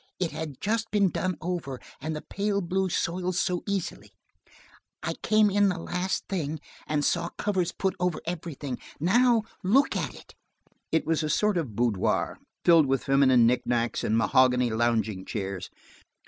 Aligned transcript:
It 0.19 0.31
had 0.31 0.59
just 0.59 0.89
been 0.89 1.11
done 1.11 1.37
over, 1.41 1.79
and 2.01 2.15
the 2.15 2.23
pale 2.23 2.59
blue 2.61 2.89
soils 2.89 3.37
so 3.37 3.61
easily. 3.67 4.09
I 5.03 5.13
came 5.21 5.51
in 5.51 5.69
the 5.69 5.77
last 5.77 6.23
thing, 6.27 6.59
and 6.87 7.05
saw 7.05 7.29
covers 7.37 7.71
put 7.71 7.93
over 7.99 8.19
everything. 8.25 8.79
Now 8.99 9.43
look 9.61 9.95
at 9.95 10.15
it!" 10.15 10.33
It 10.91 11.05
was 11.05 11.21
a 11.21 11.29
sort 11.29 11.55
of 11.55 11.75
boudoir, 11.75 12.39
filled 12.65 12.87
with 12.87 13.03
feminine 13.03 13.45
knickknacks 13.45 14.03
and 14.03 14.17
mahogany 14.17 14.71
lounging 14.71 15.23
chairs. 15.23 15.69